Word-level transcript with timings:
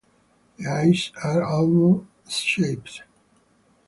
The 0.57 0.65
eyes 0.67 1.11
are 1.23 1.43
almond 1.43 2.07
shaped. 2.27 3.03